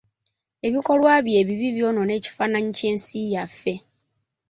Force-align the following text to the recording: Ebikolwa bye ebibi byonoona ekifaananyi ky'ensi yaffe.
Ebikolwa 0.67 1.11
bye 1.25 1.37
ebibi 1.41 1.67
byonoona 1.75 2.13
ekifaananyi 2.19 2.71
ky'ensi 2.77 3.17
yaffe. 3.33 3.73